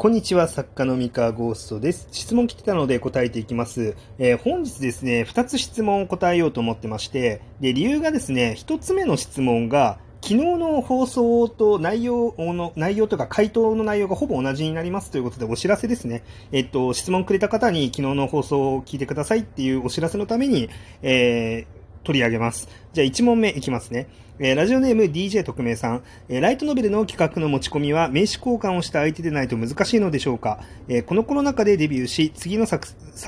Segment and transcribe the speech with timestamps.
[0.00, 2.08] こんにちは、作家の三河ゴーストです。
[2.10, 3.94] 質問来てたので答えていきます。
[4.18, 16.22] えー本日ですね、2つ質問を答えようと思ってまして、で、理由がですね、1つ目の質問が、昨日の放送と内容の、内容とか回答の内容がほぼ同じになりますということでお知らせですね。
[16.50, 20.70] えっと、質問くれた方に昨日の放送を聞いてくださいっていうお知らせのために、
[21.02, 22.68] えー取り上げます。
[22.92, 24.08] じゃあ1問目いきますね。
[24.42, 32.86] えーラジオネーム DJ 特命さん、えーライトノベルの企画の持ち込みは名刺交換をした相手でないと難しいのでしょうか、えーこのコロナ禍でデビューし、次の作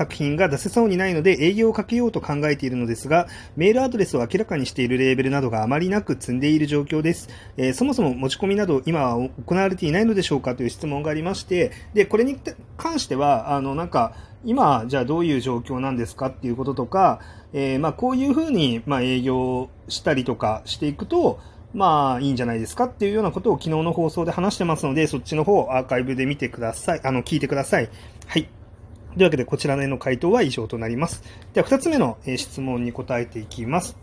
[0.09, 7.29] 品が出せそうにないので営業をかけようと考えているのですが、メールアドレスを明らかにしているレーベルなどがあまりなく積んでいる状況です。
[7.57, 12.39] えーそもそも持ち込みなど今は行われていないのでしょうかという質問がありまして、で、これに
[12.75, 17.21] 関しては、あの、なんか、今、じゃあどういう状況なんですかっていうこととか、
[17.53, 21.39] えーまあ、こういうふうに、まあ、営業したりとかしていくと、
[21.73, 27.01] まあ、いいんじゃないですかっていうようなことを昨日の放送で話してますので、そっちの方をアーカイブで見てください。
[27.03, 27.89] あの、聞いてください。
[28.27, 28.43] はい。
[29.15, 31.23] というわけで、こちらの回答は以上となります。
[31.53, 33.97] では、二つ目のえ質問に答えていきます。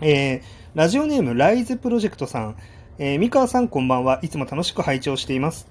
[0.00, 2.56] えーラジオネーム、ライズプロジェクトさん。
[2.98, 4.20] えー三河さん、こんばんは。
[4.22, 5.66] いつも楽しく拝聴しています。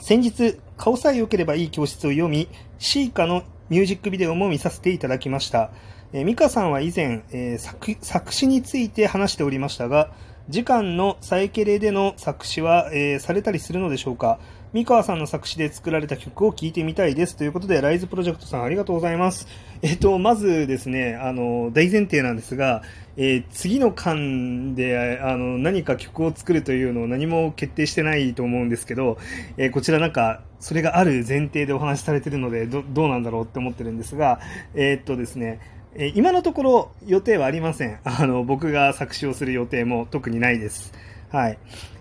[0.00, 2.48] 先日、顔さえ良ければいい教室を読み、
[2.78, 5.72] シーカのミュージックビデオも見させていただきました。
[6.12, 10.10] えー、ミカさんは以前、えー作、作詞について話しておりましたが、
[10.48, 14.38] 時間のサイケレでの作詞は、えーされたりするのでしょうか？
[14.74, 17.36] 三河さんの作詞で作られた曲を聴いてみたいです。
[17.36, 19.46] ということで、ライズプロジェクトさんありがとうございます。
[19.82, 22.82] えっ、と、まずですね、あの、大前提なんですが、
[23.16, 29.16] えー次の間で、あの、何か曲を作るというのを何も決定してないと思うんですけど、
[29.56, 34.40] えーこちらなんか、それがある前提でお話しされてるので、ど、どうなんだろうって思ってるんですが、
[34.74, 35.60] えーっとですね、
[35.96, 38.00] え今のところ予定はありません。
[38.04, 40.92] あの、僕が作詞をする予定も特にないです。
[41.30, 41.58] はい。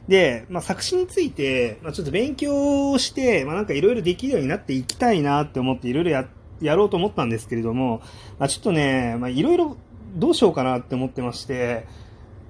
[0.07, 6.27] で、まあ、作詞について、まあ、ちょっと勉強をして、まあ、なんかいろいろできるようになっていきたいなって思っていろいろや、
[6.59, 8.01] やろうと思ったんですけれども、
[8.39, 9.77] まあ、ちょっとね、まあ、いろいろ
[10.15, 11.85] どうしようかなって思ってまして、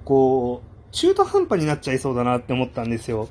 [0.04, 3.28] こう、中途半端になっちゃいそうだなって思ったんですよ。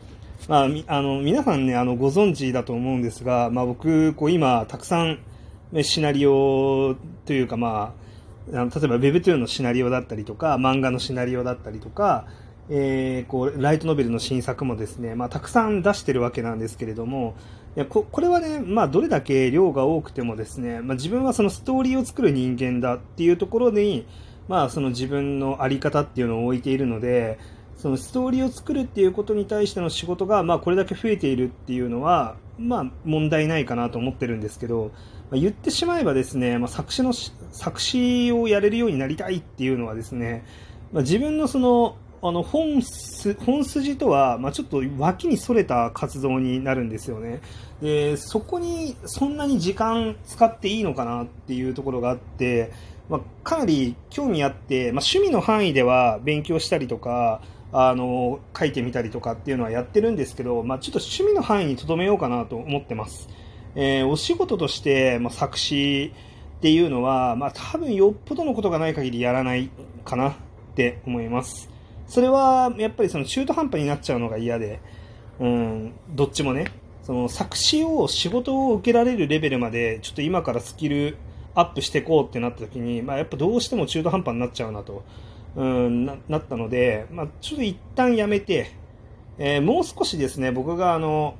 [0.47, 5.19] まあ、あの、皆さんね、あの、ご存知だと思うんですが、まあ、僕、こう、今、たくさん、
[5.81, 6.95] シナリオ
[7.25, 8.03] というか、まあ、
[8.51, 12.25] あの例えば Webtoon のシナリオだったりとか、漫画のシナリオだったりとか、
[12.69, 17.35] えーこう、ライトノベルの新作もですね、まあ、たくさん出してるわけなんですけれども、
[17.75, 24.05] いやここれはね、まあ、どれだけ量が多くてもですね、まあ、自分はそのストーリーを作る人間だっていうところに、
[24.47, 27.39] まあ、その自分のあり方っていうのを置いているので、
[27.77, 34.91] そのストーリーを作るっていうことに対しての仕事が、まあ、これだけ増えているっていうのは、まあ、問題ないかなと思ってるんですけど、
[35.33, 40.45] まあ、言ってしまえばですね、まあ、作詞の、作詞をやれるようになりたいっていうのはですね、
[40.91, 42.81] まあ、自分のその、あの本
[43.43, 47.41] 本筋とは、まあ、ちょっと脇にそれた活動になるんですよね。
[47.81, 52.71] で、そこにそんなに時間使っていいのかなっていうところがあって、
[53.09, 57.41] まあ、かなり興味あって、まあ、趣味の範囲では勉強したりとか、
[57.71, 63.27] あの、書いてみたりとかっていうのはやってるんですけど、まあ、ちょっと趣味の範囲に留めようかなと思ってます。
[63.75, 66.13] えーお仕事として、まあ、作詞
[66.57, 69.69] っていうのは、まあ、多分よっぽどのことがない限りやらない
[70.05, 70.33] かなっ
[70.75, 71.69] て思います。
[72.07, 74.79] それは、やっぱりその中途半端になっちゃうのが嫌で、
[75.39, 76.67] うん、どっちもね、
[77.03, 81.17] その作詞を仕事を受けられるレベルまで、ちょっと今からスキル
[81.55, 85.03] アップしていこうってなった時に、まあ、やっぱどうしても中途半端になっちゃうなと、
[85.55, 88.71] うん、ななったので、まあ、ちょっと一旦やめて、
[89.37, 91.35] えーもう少しですね、僕があの、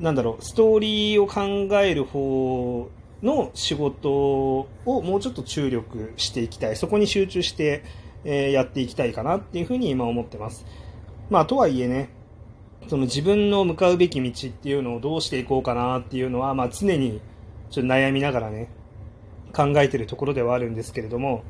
[0.00, 2.90] なんだろう、ストーリーを考える方
[3.22, 6.76] の仕事をもうちょっと注力していきたい。
[6.76, 7.82] そこに集中して、
[8.24, 10.66] えーやっていきたいかなっていうふうに今思ってます。
[11.30, 12.10] まあ、とはいえね、
[12.88, 17.20] その自分の向かうべき道っていうのをどうしていこうかなっていうのは、まあ、常に
[17.70, 18.68] ちょっと悩みながらね、
[19.54, 21.42] 考えてるところではあるんですけれども、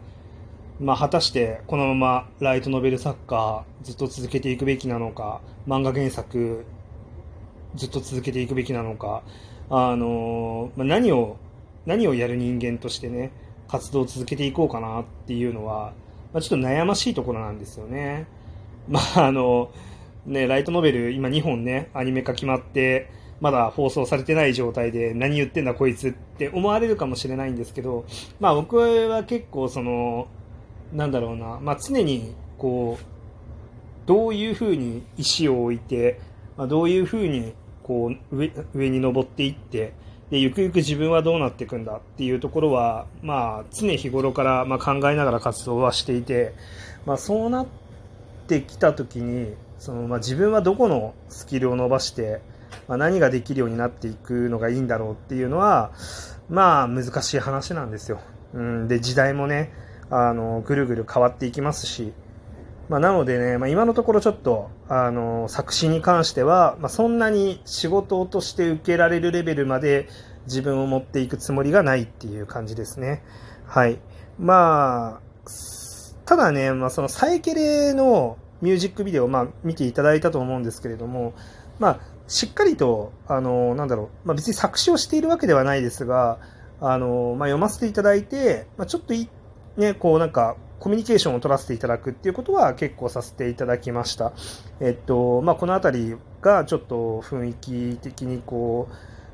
[0.78, 6.64] まあ、果たしてこのままライトノベル作家ずっと続けていくべきなのか、漫画原作
[7.76, 9.22] ずっと続けていくべきなのか、
[9.70, 11.36] あのまあ、何を、
[11.84, 13.30] 何をやる人間としてね、
[13.68, 15.92] 活動を続けていこうかなっていうのは、
[16.32, 18.26] まあ、ちょっと悩ましいところなんですよね。
[18.88, 19.70] まあ、あの、
[20.24, 23.10] ね、ライトノベル今2本ね、アニメ化決まって、
[23.40, 28.06] まだ放送されてない状態で何言ってんだこいつって思われるかもしれないんですけど、
[28.40, 30.28] まあ僕は結構その、
[30.92, 33.04] なんだろうな、まあ常にこう、
[34.06, 36.20] どういうふうに石を置いて、
[36.56, 37.54] まあ、どういうふうに
[37.86, 39.92] こう上上に登っていって、
[40.30, 46.52] でゆくゆく自分はどうなっていくんだっていうところは、まあ、常日頃からまあ考えながら活動はしていて、
[47.04, 47.66] まあ、そうなっ
[48.48, 52.40] てきたときにその、まあ、自分はどこのスキルを伸ばして
[52.88, 55.92] まあ、何ができるようになっていくのがいいんだろうっていうのは、
[56.48, 58.20] まあ難しい話なんですよ。
[58.54, 59.72] うん、で、時代もね、
[60.10, 62.12] あの、ぐるぐる変わっていきますし、
[62.88, 70.08] まあ、なのでね、まあ、今のところちょっと、あの、作詞に関しては、まあ、そんなに仕事として受けられるレベルまで
[70.46, 73.22] 自分を持っていくつもりがないっていう感じですね。
[73.66, 73.98] はい。
[74.38, 75.20] まあ、
[76.24, 81.34] ただね、まあ、そのサイケレのミュージックビデオ、まあ、見ていただいたと思うんですけれども、
[81.78, 86.38] まあ、しっかりと、あの、なんだろう、まあ、別に作詞をしているわけではないですが、
[86.80, 89.28] あの、まあ、読ませていただいて、まあ、ちょっとい、
[89.76, 94.32] ね、こうなんか、コミュニケーションを取らせていただくっていうことは結構させていただきました。
[94.80, 98.88] えっと、まあ、この辺りがちょっと雰囲気的にこ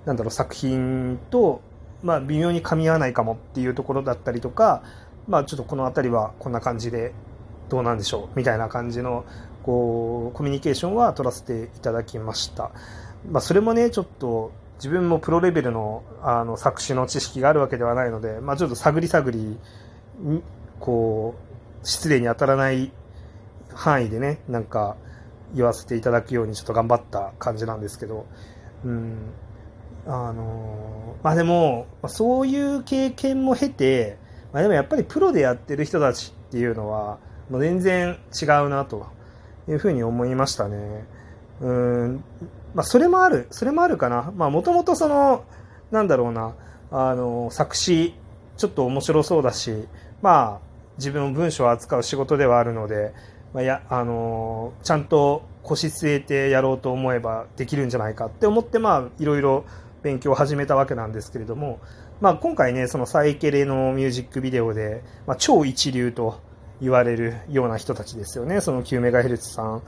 [0.05, 1.61] う、なんだろう、作品と、
[2.03, 4.83] まあ、微妙に噛み合わないかもっていうところだったりとか、
[5.29, 7.13] まあ、ちょっとこの辺りはこんな感じで
[7.69, 9.25] どうなんでしょうみたいな感じの、
[9.63, 12.71] こう、コミュニケーションは取らせていただきました。
[13.29, 19.59] まあ、それもね、ちょっと、自分もプロレベルのあの作詞の知識があるわけではないので、まあ、ちょっと探り探り
[20.81, 21.35] こ
[21.83, 22.93] う、失礼に当たらない
[23.75, 24.97] 範囲でね、なんか
[25.55, 28.27] 言わせていただくようにちょっと頑張った感じなんですけど、
[28.85, 29.17] うん。
[30.05, 34.19] あのまあでも、そういう経験も経て、
[34.53, 37.19] まあでもやっぱりプロでやってる人たちっていうのは、
[37.51, 39.07] もう全然違うなと
[39.69, 41.07] いうふうに思いましたね。
[41.61, 42.25] うん。
[42.75, 44.33] まあそれもある、それもあるかな。
[44.37, 45.45] まあもともとその、
[45.91, 46.55] なんだろうな、
[46.91, 48.15] あの、作詞、
[48.57, 49.87] ちょっと面白そうだし、
[50.23, 53.13] まあ、自分も文章を扱う仕事ではあるので、
[53.53, 59.65] まあ、やあの、ちゃんと腰据えてやろうと思えばできるんじゃないかって思って、まあ、いろいろ
[60.03, 61.81] 勉強を始めたわけなんですけれども、
[62.21, 66.41] まあ、今回ね、そのサイケレのミュージックビデオで、まあ、超一流と
[66.81, 69.83] 言われるような人たちですよね、その 9MHz さん。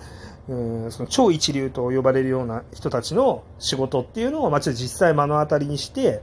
[0.46, 6.22] うんその超一流と呼ばれるような人たちの仕事っていうのを、まあ、ちょっと実際目の当たりにして、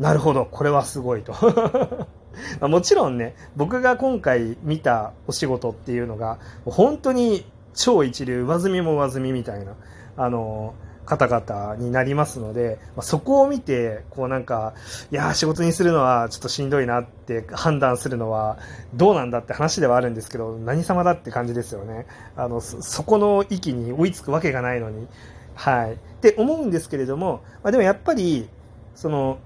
[0.00, 1.34] なるほど、これはすごいと
[2.60, 7.44] ま、もちろんね、僕が今回見たお仕事っていうのが、本当に
[7.74, 9.74] 超一流、上積みも上積みみたいな、
[10.16, 10.74] あの、
[11.06, 14.74] 方々になりますので、まあ、そこを見て、こうなんか、
[15.10, 18.58] いや仕事にするのはちょっとしんどいなって判断するのは
[18.94, 22.06] どうなんだって話ではあるんですけど、何様だって感じですよね。
[22.36, 25.08] あの、そこの域に追いつくわけがないのに。
[25.56, 25.94] はい。
[25.94, 28.48] って思うんですけれども、まあ、でもやっぱり、
[28.94, 29.38] その、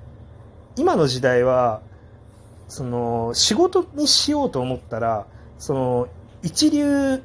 [0.77, 1.81] 今の時代は、
[2.69, 5.27] その仕事にしようと思ったら
[5.59, 6.09] その
[6.43, 7.23] 一流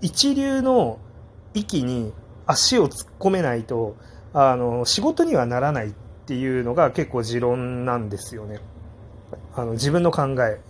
[0.00, 0.98] 一流の
[1.54, 2.12] 域に
[2.46, 3.96] 足を突っ込めないと
[4.32, 5.90] あの仕事にはならないっ
[6.26, 8.60] ていうのが結構持論なんですよね。
[9.54, 10.60] あの自分の考え。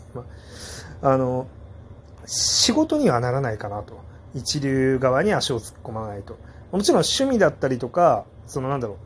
[1.03, 1.47] あの
[2.27, 4.01] 仕事にはならないかなと。
[4.35, 6.39] 一流側に足を突っ込まないと。
[6.73, 8.97] もちろん趣味だったりとかそのなんだろう。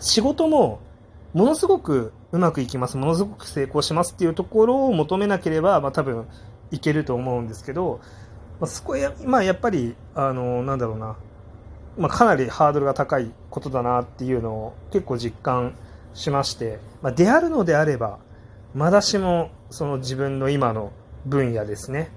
[0.00, 0.80] 仕事も
[1.34, 6.26] ものすごくうまくいきます、ものすごく成功しますっていうところを求めなければ、まあ、多分
[6.70, 8.00] いけると思うんですけど、
[8.60, 11.16] まあ、そこや、まあ、やっぱり、あの、なんだろうな、
[11.98, 15.76] まあ、かなりハードルが高いことだなっていうのを結構実感
[16.14, 18.18] しまして、まあ、であるのであれば、
[18.74, 20.92] まだしもその自分の今の
[21.26, 22.10] 分野ですね、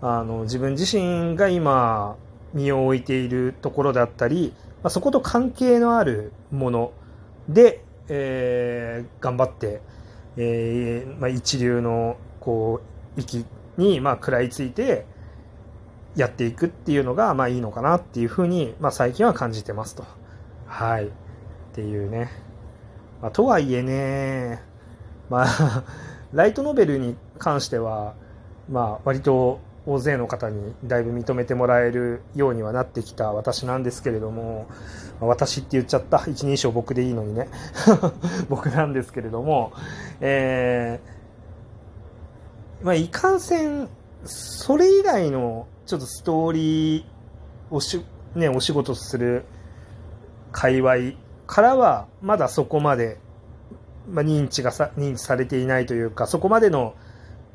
[0.00, 2.16] あの自分自身が今
[2.52, 4.52] 身を置いているところだったり、
[4.82, 6.92] まあ、そこと関係のあるもの
[7.48, 9.80] でえー、頑張って、
[10.36, 12.80] えーまあ、一流のこ
[13.16, 13.44] う域
[13.76, 15.06] に、まあ、食らいついて
[16.14, 20.04] やっていくっていうのが、まあ、いいのかなっていうふうに、まあ、最近は感じてますと。
[20.66, 21.06] はい。
[21.06, 21.10] っ
[21.74, 22.30] ていうね。
[23.20, 24.62] まあ、とはいえね、
[25.28, 25.84] まあ、
[26.32, 28.14] ライトノベルに関しては、
[28.68, 34.66] まあ、割と大勢の方にだいぶ認めてもらえるようにはなってきた私なんですけれども、
[35.20, 36.18] 私って言っちゃった。
[36.26, 37.48] 一人称僕でいいのにね。
[38.50, 39.72] 僕なんですけれども、
[40.20, 43.88] えー、まあ、いかんせん、
[44.24, 47.04] それ以外のちょっとストーリー
[47.70, 49.44] をし、ね、お仕事する
[50.50, 51.12] 界隈
[51.46, 53.18] からは、まだそこまで、
[54.08, 56.94] まあ、認知がさ、認知されていないというか、そこまでの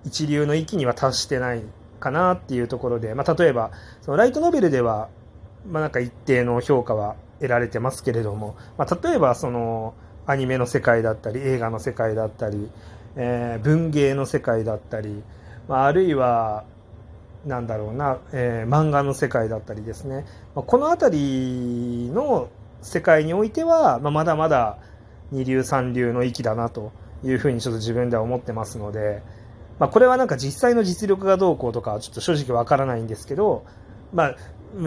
[0.06, 1.64] 一流の域には達してない
[2.01, 5.08] かなっていうところで、まあ、例えば、そのライトノベルでは、
[5.70, 9.93] まあ、なんか一定の評価は得られてますけれども、まあ、例えばその
[10.25, 12.70] アニメの世界だったり、映画の世界だったり、
[13.15, 15.24] えー、文芸の世界だったり、
[15.67, 16.65] まあ、あるいは、
[17.46, 22.50] なんだろうな、えー、漫画の世界だったりですね、まあ、この辺りの
[22.81, 24.77] 世界においては、まあ、まだまだ
[25.31, 26.91] 二流三流の域だなと
[27.24, 29.24] いうふうにちょっと自分では思ってますので、
[29.82, 33.66] まあ、これはなんか実際の実力がどうこうとかちょっと正直わからないんですけど、
[34.14, 34.36] まあ、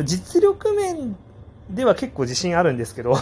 [0.05, 1.17] 実力面
[1.69, 3.17] では結構自信あるんですけど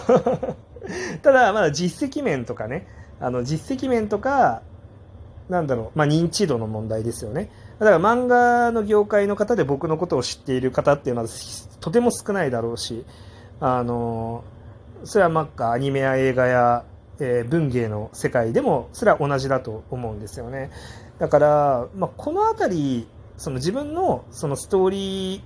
[1.23, 2.87] ただまだ実績面とかね
[3.21, 4.61] あの実績面とか
[5.49, 7.51] なんだろう、まあ、認知度の問題ですよね。
[7.79, 11.29] だから漫画の業界の方で僕のことを知っている方っていうのは
[11.81, 13.07] とても少ないだろうし
[13.61, 14.45] あの
[15.05, 16.85] それはまあアニメや映画や、
[17.19, 20.71] えー、文芸の世界でもそれは同じだと思うんですよね。
[21.19, 25.43] だから、まあ、この辺りその自分のそのストーリ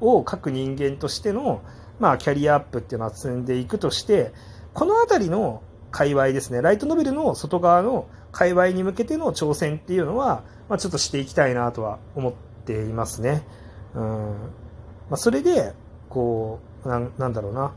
[0.00, 1.62] ーを書く人間としての、
[1.98, 4.32] まあ、キャリアアップっていうのは積んでいくとして、
[4.74, 12.32] この辺りの界隈ですね、ライトノベルの外側の界隈に向けての挑戦っていうのは、まあ、ちょっとしていきたいなとは思っ
[12.64, 13.46] ていますね。
[13.94, 14.02] うん。
[14.02, 15.72] まあ、それで、
[16.08, 17.72] こう、ななんだろうな。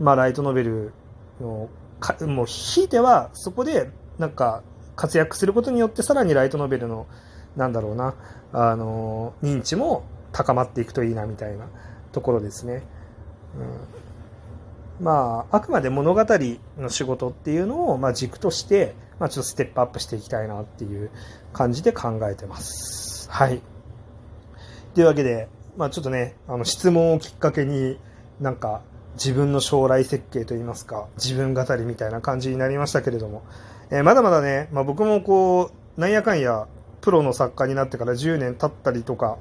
[0.00, 0.92] まあ、ライトノベル
[1.40, 1.68] の、
[2.00, 4.62] かもう、ひいては、そこで、なんか、
[4.96, 7.06] 活躍することによって、さらにライトノベルの、
[7.56, 8.14] なんだろうな、
[8.52, 11.66] あの、認知も高まっていくといいなみたいな
[12.12, 12.82] ところですね。
[14.98, 16.24] うん、まあ、あくまで物語
[16.78, 21.10] の仕事っていうのを、まあ、軸として、まあ、ちょっとステップアップしていきたいなっていう
[21.52, 23.30] 感じで考えてます。
[23.30, 23.60] はい。
[24.94, 27.98] というわけで、まあ、ちょっとね、あの質問をきっかけに
[28.40, 28.82] なんか
[29.14, 33.42] 自分の将来設計といいますか、自分語りみたいな感じになりましたけれども、
[33.90, 36.66] えー、まだまだね、まあ、僕もこう、なんやかんや
[37.00, 39.38] プロの作家になってから10年経ったりとか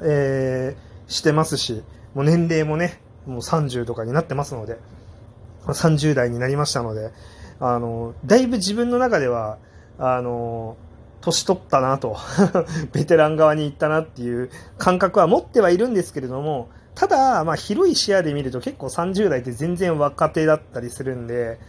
[0.00, 1.82] えー、してますし、
[2.14, 4.78] もう年齢もね、もう30とかになってますので、
[5.66, 7.10] 30代になりましたので、
[7.60, 9.58] あの、だいぶ自分の中では、
[9.98, 10.76] あの、
[11.20, 12.16] 年取ったなと
[12.92, 21.60] ベテラン側に行ったなっていう感覚は持ってはいるんですけれども、ただ、まあ、広い視野で見ると結構30代って全然若手だったりするんで、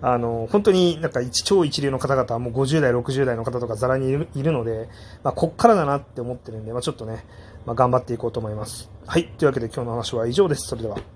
[0.00, 4.12] あの、本当になんか一超一流の方々はもう50代、60代の方とかざらにい
[4.44, 4.88] るので、
[5.24, 7.24] まあ、こっからだなって思ってるんで、まあ、ちょっとね、
[7.64, 8.88] まあ、頑張っていこうと思います。
[9.08, 9.24] はい。
[9.24, 10.68] というわけで今日の話は以上です。
[10.68, 11.15] それでは。